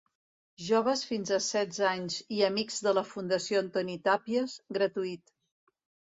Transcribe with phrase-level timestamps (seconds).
[0.67, 5.33] Joves fins a setze anys i Amics de la Fundació Antoni Tàpies, gratuït.